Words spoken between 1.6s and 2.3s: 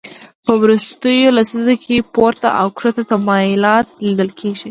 کې